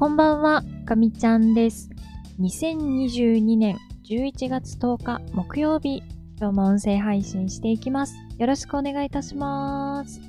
[0.00, 1.90] こんばんは、かみちゃんです。
[2.40, 3.76] 2022年
[4.08, 6.02] 11月10日木曜日、
[6.38, 8.14] 今日も音声配信していきます。
[8.38, 10.22] よろしくお願いいたします。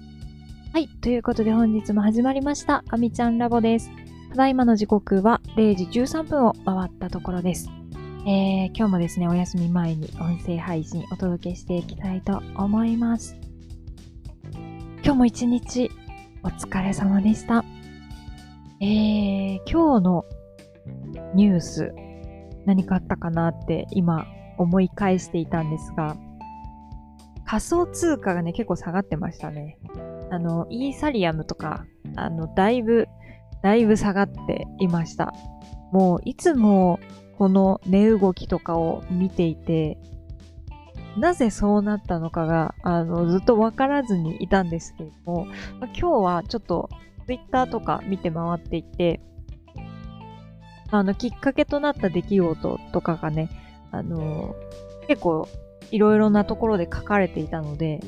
[0.73, 3.89] はい、ということで本日も始まりました、かみちゃんラボです。
[4.31, 7.69] ただいまの時刻は0時13分を回ったところです。
[8.27, 13.37] えー、今日もですね、お休み前に音声配信お届けしていきたいと思います。
[15.01, 15.89] 今日も一日
[16.43, 17.63] お疲れ様でした。
[18.83, 20.25] えー、今日の
[21.35, 21.93] ニュース
[22.65, 24.25] 何かあったかなって今
[24.57, 26.17] 思い返していたんですが、
[27.45, 29.77] 仮想通貨がね、結構下がってましたね。
[30.31, 33.07] あの、イーサリアムとか、あの、だいぶ、
[33.61, 35.31] だいぶ下がっていました。
[35.91, 36.99] もう、いつも
[37.37, 39.99] この値動きとかを見ていて、
[41.17, 45.45] なぜそうなったのかが、あの、ずっとわからずにいたんですけれども、
[45.81, 46.89] 今日はちょっと
[47.31, 49.21] ツイッターとか見て回っていて、
[50.89, 53.49] あの、きっかけとなった出来事とかがね、
[53.89, 54.53] あの、
[55.07, 55.47] 結構
[55.91, 58.01] いろいろなところで書かれていたので、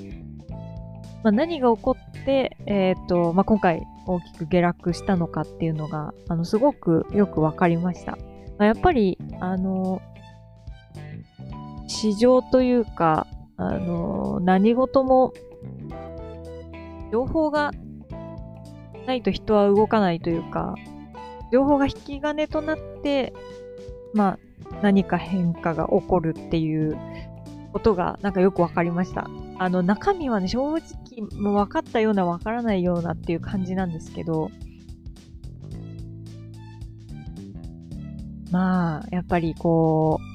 [1.24, 8.18] まあ、何が起こって、えっ、と、まあ、今回大きく下落したのかっていうのが、あの、すごくよくわかりました。
[8.58, 10.02] まあ、やっぱり、あの、
[11.88, 13.26] 市場というか、
[13.56, 15.32] あの、何事も、
[17.10, 17.72] 情報が
[19.06, 20.76] ないと人は動かないというか、
[21.52, 23.34] 情報が引き金となって、
[24.14, 24.40] ま
[24.72, 26.98] あ、何か変化が起こるっていう
[27.74, 29.30] ことがなんかよくわかりました。
[29.60, 30.82] あの、中身はね、正直
[31.40, 34.50] もう分かったような分からないようなっていう感じなんですけど、
[38.52, 40.34] まあ、やっぱりこう、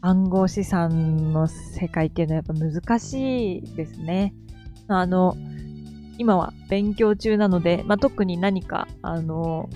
[0.00, 4.34] 暗号資産の世界っていうのはやっぱ難しいですね。
[4.88, 5.36] あの、
[6.22, 9.68] 今は勉強中なので、まあ、特に何か、あの、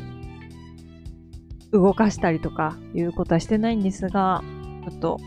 [1.73, 4.45] 動かしたりとかいうことはしてないんですが、
[4.89, 5.19] ちょっと、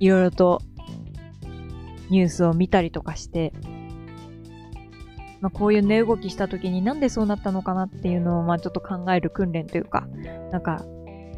[0.00, 0.62] いろいろと
[2.08, 3.52] ニュースを見たりとかして、
[5.42, 10.08] まあ、こういう値動きした時になんでそうなったのかなっていうのを、まあ、ちょっと考える訓練というか、
[10.50, 10.82] なんか、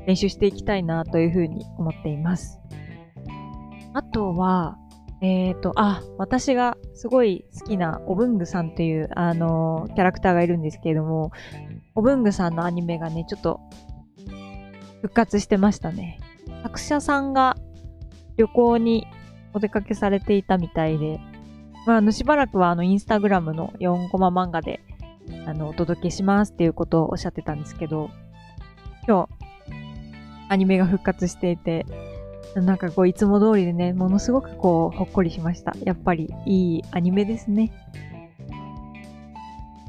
[0.06, 2.60] 練習していきたいなというふうに思っています。
[3.94, 4.78] あとは、
[5.24, 11.32] えっ、と、あ、私がすごい好きなオブングさんという、あのキャラクターがいるんですけれども、
[11.94, 13.58] オブングさんのアニメがね、ちょっと
[15.00, 16.20] 復活してましたね。
[16.62, 17.56] 作者さんが
[18.36, 19.06] 旅行に
[19.54, 21.18] お出かけされていたみたいで、
[21.86, 24.80] まあ、あの、しばらくはあの、インスタグラムの4コマ漫画で、
[25.46, 28.10] あの、お届けしますっていうことをおっしゃってたんですけど、
[29.08, 29.44] 今日、
[30.50, 31.86] アニメが復活していて、
[32.54, 35.74] なんかこう、いつも通りでね、ものすごくこう、ほっこりしました。
[35.84, 37.72] やっぱり、いいアニメですね。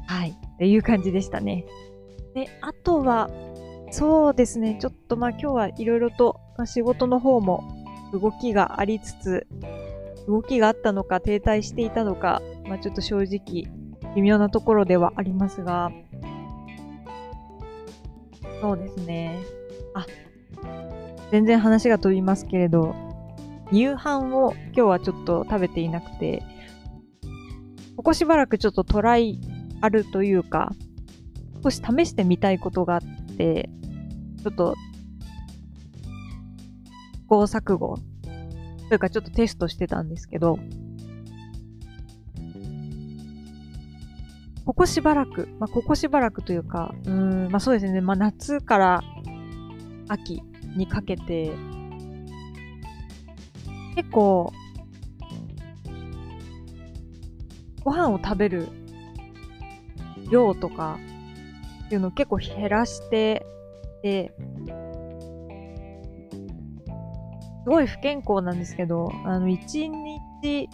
[0.06, 0.30] はい。
[0.30, 1.64] っていう感じでしたね。
[2.34, 3.30] で、あとは、
[3.90, 7.62] そうですね、ちょっとまあ今日はいろいろと、まあ、仕事の方も
[8.12, 9.46] 動きがありつつ、
[10.26, 13.64] 動きがあったのか停滞していたのか、まあちょっと正直
[14.14, 15.92] 微妙なところではありますが、
[18.60, 19.38] そうですね。
[19.94, 20.04] あ、
[21.30, 22.94] 全然話が飛びますけれど、
[23.72, 26.42] 夕飯を今日はちょっと食べていなくて、
[27.96, 29.40] ここしばらくちょっとトライ
[29.80, 30.72] あるというか、
[31.62, 33.68] 少し試してみたいことがあって、
[34.42, 34.74] ちょっと、
[37.14, 37.98] 試行錯誤
[38.88, 40.60] というかちょっとテストしてたんですけど、
[44.64, 49.04] ここしばらく、まあ、ここしばらくというか、うん、まあそうですね、まあ夏から
[50.08, 50.42] 秋
[50.76, 51.52] にかけて、
[53.94, 54.52] 結構、
[57.82, 58.68] ご飯を食べる
[60.30, 60.98] 量とか
[61.86, 63.46] っていうのを結構減らして
[64.02, 64.34] て、
[67.64, 69.88] すごい不健康なんですけど、あの、1
[70.40, 70.68] 日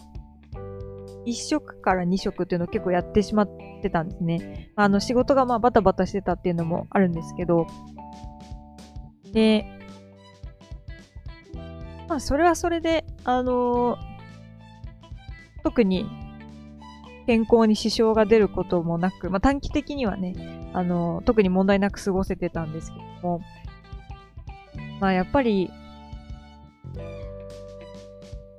[1.27, 3.51] 1食から2食っていうのを結構やってしまっ
[3.83, 4.73] てたんですね。
[4.77, 7.67] あの、仕事がまあバタバタしてたっていうのもあるんですけど、
[9.33, 9.65] で、
[12.13, 13.97] まあ、それはそれで、あの
[15.63, 16.07] 特に
[17.27, 20.35] 健康に支障が出ることもなく、まあ、短期的にはね、
[20.75, 23.41] あの特に問題なく過ごせてたんですけども、
[25.01, 25.71] まあ、やっぱり、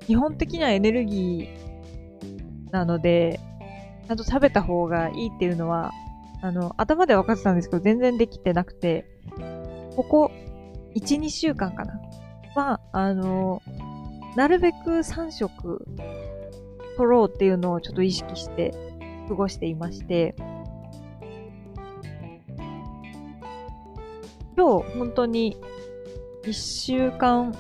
[0.08, 3.40] 基本的にはエネルギーなので、
[4.08, 5.92] ちゃんと食べた方がいいっていうのは、
[6.42, 9.06] あの、頭では分かってたんですけど、全然できてなくて、
[9.96, 10.32] ここ、
[10.96, 12.00] 1、2週間かな。
[12.56, 13.62] は、あの、
[14.36, 15.86] なるべく3食
[16.98, 18.74] 取ろうっていうのをちょっと意識して
[19.28, 20.36] 過ごしていまして、
[24.56, 25.58] 今日本当に
[26.44, 27.54] 1週間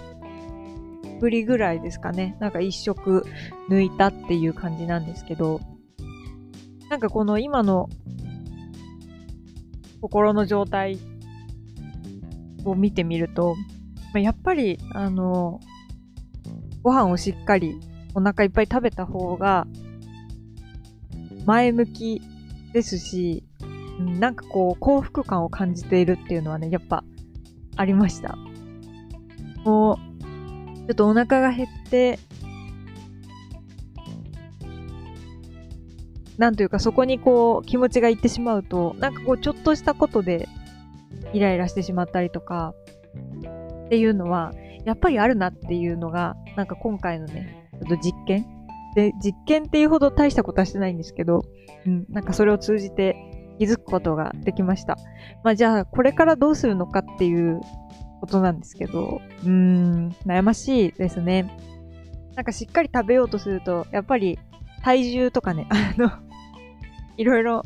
[1.20, 2.36] ぶりぐらいですかね。
[2.40, 3.26] なんか一食
[3.70, 5.60] 抜いたっていう感じなんですけど、
[6.90, 7.90] なんかこの今の
[10.02, 11.00] 心の状態
[12.66, 13.56] を見てみると、
[14.20, 15.60] やっぱり、あの、
[16.84, 17.80] ご飯をしっかり
[18.14, 19.66] お腹いっぱい食べた方が
[21.46, 22.22] 前向き
[22.74, 23.44] ですし、
[24.00, 27.04] なんかこう幸福感を感じているっていうのはね、やっぱ
[27.76, 28.38] ありました。
[29.64, 29.98] もう、
[30.88, 32.20] ちょっとお腹が減って、
[36.38, 40.50] なんというかそこにこう気持ちがいってしまうと、なんかこうちょっとしたことで
[41.32, 42.74] イライラしてしまったりとか
[43.86, 44.54] っていうのは、
[44.86, 48.46] やっぱりあるなっていうのが、なんか今回のね、ちょっと実験？
[48.96, 51.42] で、実験っていうほど大したことはしてないんですけど、
[51.86, 53.16] うん、なんかそれを通じて
[53.60, 54.98] 気づくことができました。
[55.44, 57.62] まあじゃあこれからどうするのかっていう
[58.22, 61.58] ことなんですけど、うーん、悩ましいですね。
[62.36, 64.40] なんかしっかり食べようとすると、やっぱり
[64.84, 66.12] 体重とかね、あの、
[67.18, 67.64] いろいろ、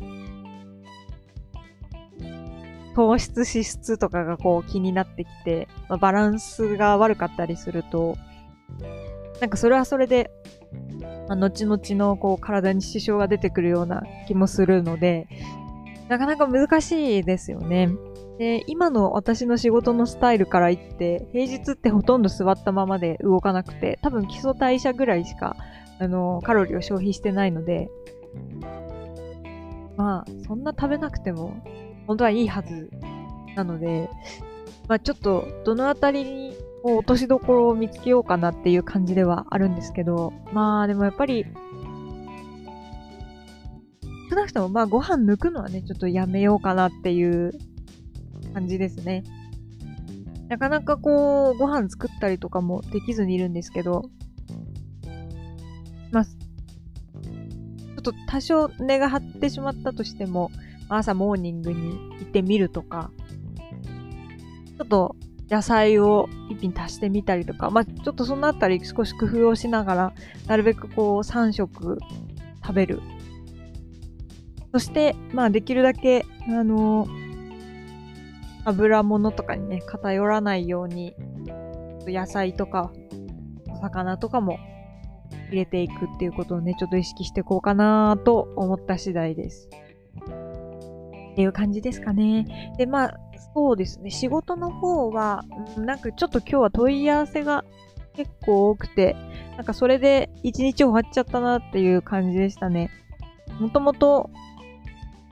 [2.98, 8.16] 糖質、脂質とかがこう気になってきて、まあ、バランスが悪かったりすると、
[9.40, 10.32] なんかそれはそれで、
[11.28, 15.28] まあ、後々のこう体に支障が出てくるような気もするので、
[16.08, 17.88] なかなか難しいですよね。
[18.40, 25.54] で、今の私の仕事のスタイルから言って、平日ってほとんど座ったままで動かなくて、多分基礎代謝ぐらいしか、
[26.00, 27.88] あの、カロリーを消費してないので、
[29.96, 31.62] まあ、そんな食べなくても、
[32.08, 32.90] 本当はいいはず
[33.54, 34.08] なので、
[34.88, 41.44] まあちょっと、どのあたりに、落としどころを見つけようかなっていう感じではあるんですけど、まあでもやっぱり、
[44.30, 47.52] 少なくともまあご飯抜くのはね、ちょっとやめようかなっていう
[48.54, 49.22] 感じですね。
[50.48, 54.08] なかなかこう、ご飯作ったりとかもできずにいるんですけど、
[56.10, 60.50] まあ、ちょっと多少根が張ってしまったとしても、
[60.88, 63.10] 朝モーニングに行ってみるとか、
[64.76, 65.16] ちょっと
[65.50, 70.12] 野菜を一品足してみたりとか、まあちょっとそのあたり少し工夫をしながら、
[70.46, 71.98] なるべくこう3食
[72.62, 73.00] 食べる。
[74.72, 77.28] そして、まあできるだけ、あのー
[78.64, 81.14] 油物とかにね、偏らないように、
[82.06, 82.92] 野菜とか、
[83.70, 84.58] お魚とかも
[85.48, 89.68] 入れていくっていうことをね、ちょっと意識していこうかなと思った次第です。
[91.38, 92.74] っていう感じですかね。
[92.78, 93.20] で、まあ、
[93.54, 94.10] そうですね。
[94.10, 95.44] 仕事の方は、
[95.76, 97.64] うん、なんかちょっと今日は問い合わせが
[98.14, 99.14] 結構多くて、
[99.56, 102.90] なんかそれで一日終わっちゃったなっていう感じでしたね。
[103.60, 104.30] もともと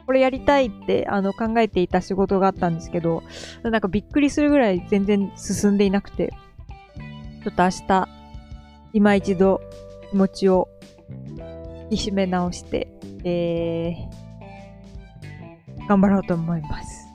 [0.06, 3.25] これやりたいってあの考えていた仕事があったんですけど、
[3.64, 6.32] なんかびっくりするぐらい全然進んでいなくて、
[7.43, 8.08] ちょっと明日、
[8.93, 9.61] 今一度
[10.12, 10.69] 気持ちを
[11.91, 12.87] 引き締め直して、
[13.25, 14.25] えー、
[15.88, 17.06] 頑張ろうと思います。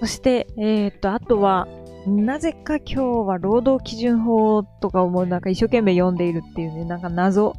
[0.00, 1.68] そして、えっ、と、あとは、
[2.06, 7.54] なぜか今日は労働基準法とかをもうなんか一生懸命読んでいるっていうね、なんか謎、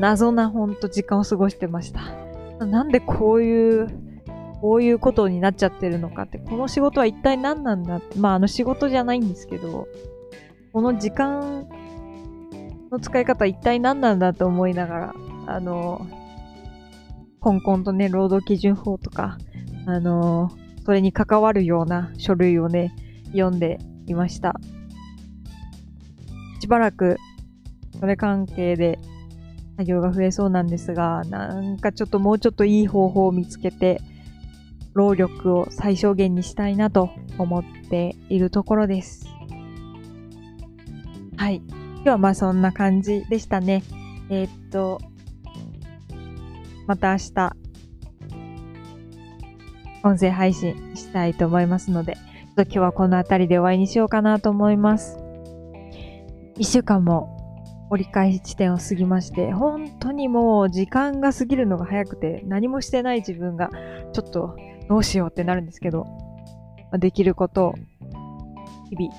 [0.00, 2.66] 謎なほんと時間を過ごしてました。
[2.66, 3.88] なんでこういう、
[4.60, 9.86] こういうことになっちゃってるのかって、この仕事は一体何なんだって、まああの仕事じゃないんですけど、
[10.72, 11.68] この時間
[12.90, 15.14] の使い方一体何なんだと思いながら、
[15.46, 16.04] あの、
[17.44, 19.36] コンコンとね、労働基準法とか、
[19.84, 20.50] あの、
[20.86, 22.94] それに関わるような書類をね、
[23.32, 24.58] 読んでいました。
[26.62, 27.18] しばらく、
[28.00, 28.98] それ関係で
[29.76, 34.00] 作業が増えそうなんですが、なんかちょっともうちょっといい方法を見つけて、
[34.94, 39.28] 労力を最小限にしたいなと思っているところです。
[41.36, 41.56] はい。
[41.66, 43.82] 今日はまあそんな感じでしたね。
[44.30, 44.98] えー、っと、
[46.86, 47.56] また明日、
[50.02, 55.18] 音声配信したいと思いますので、ちょっと今日はこの辺りで終わりにしようかなと思います。
[56.58, 63.70] 一週間も折り返し地点を過ぎまして、本当にもう時間が過ぎるのが早くて、何もしてない自分が、
[64.12, 64.56] ちょっと
[64.88, 66.06] どうしようってなるんですけど、
[66.92, 67.74] できることを
[68.90, 69.12] 日々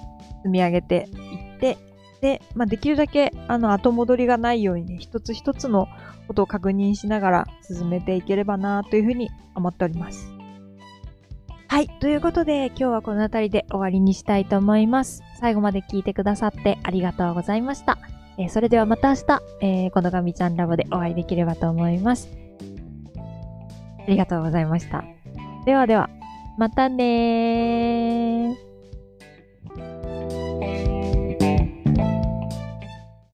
[0.43, 1.77] 積み上げていって、
[2.25, 5.87] で、まあ、できるだけあの後戻りがないようにね、一つ一つの
[6.27, 10.33] ことを確認しながら進めていければなというふうに思っております。
[11.67, 11.87] はい。
[11.99, 15.21] ということで、今日はこの辺りで終わりにしたいと思います。
[15.39, 17.99] 最後まで聞いてくださってありがとうございました。
[18.39, 22.27] えー、それではまた明日、えー、このガミちゃんラボでお会いできればと思います。
[23.99, 25.03] ありがとうございました。
[25.65, 26.09] ではでは。
[26.57, 28.24] またねー。